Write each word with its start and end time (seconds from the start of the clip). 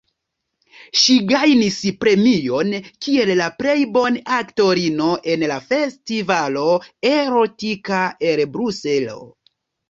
Ŝi 0.99 1.15
gajnis 1.31 1.75
premion 2.03 2.71
kiel 3.07 3.31
la 3.39 3.49
plej 3.59 3.75
bone 3.97 4.23
aktorino 4.39 5.11
en 5.35 5.45
la 5.53 5.59
Festivalo 5.67 6.65
Erotika 7.11 8.01
el 8.33 8.43
Bruselo. 8.57 9.21